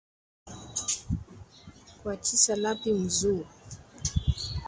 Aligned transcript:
Kwatshisa 1.99 2.53
lapi 2.63 2.89
mu 2.99 3.07
zuwo. 3.17 3.45